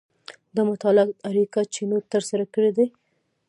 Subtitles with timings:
[0.55, 2.85] دا مطالعات اریکا چینوت ترسره کړي دي.